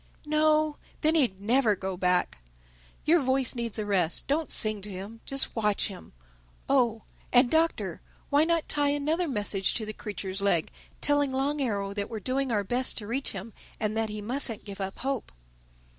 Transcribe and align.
"No. 0.25 0.77
Then 1.01 1.13
he'd 1.13 1.39
never 1.39 1.75
go 1.75 1.95
back. 1.95 2.39
Your 3.05 3.19
voice 3.19 3.53
needs 3.53 3.77
a 3.77 3.85
rest. 3.85 4.27
Don't 4.27 4.49
sing 4.49 4.81
to 4.81 4.89
him: 4.89 5.21
just 5.27 5.55
watch 5.55 5.89
him—Oh, 5.89 7.03
and 7.31 7.51
Doctor, 7.51 8.01
why 8.31 8.43
not 8.43 8.67
tie 8.67 8.89
another 8.89 9.27
message 9.27 9.75
to 9.75 9.85
the 9.85 9.93
creature's 9.93 10.41
leg, 10.41 10.71
telling 11.01 11.31
Long 11.31 11.61
Arrow 11.61 11.93
that 11.93 12.09
we're 12.09 12.19
doing 12.19 12.51
our 12.51 12.63
best 12.63 12.97
to 12.97 13.05
reach 13.05 13.33
him 13.33 13.53
and 13.79 13.95
that 13.95 14.09
he 14.09 14.21
mustn't 14.23 14.65
give 14.65 14.81
up 14.81 14.97
hope?" 14.97 15.31